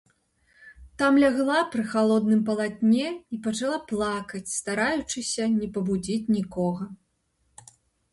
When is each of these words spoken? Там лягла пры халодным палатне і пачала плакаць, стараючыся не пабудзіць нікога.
Там 0.99 1.17
лягла 1.23 1.57
пры 1.73 1.83
халодным 1.91 2.39
палатне 2.47 3.07
і 3.37 3.39
пачала 3.47 3.77
плакаць, 3.91 4.43
стараючыся 4.59 5.43
не 5.59 5.69
пабудзіць 5.77 6.31
нікога. 6.39 6.83